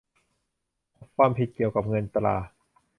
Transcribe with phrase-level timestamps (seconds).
[1.15, 2.37] ความผิดเกี่ยวกับเงินตรา